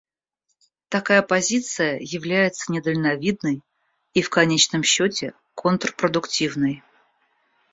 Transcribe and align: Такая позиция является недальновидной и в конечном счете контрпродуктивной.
Такая 0.89 1.21
позиция 1.21 1.99
является 2.01 2.71
недальновидной 2.71 3.61
и 4.15 4.23
в 4.23 4.31
конечном 4.31 4.81
счете 4.81 5.35
контрпродуктивной. 5.53 6.81